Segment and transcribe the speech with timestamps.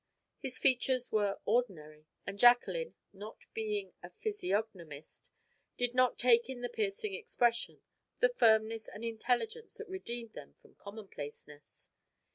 [0.39, 5.29] His features were ordinary; and Jacqueline, not being a physiognomist,
[5.77, 7.83] did not take in the piercing expression,
[8.19, 11.89] the firmness and intelligence that redeemed them from commonplaceness.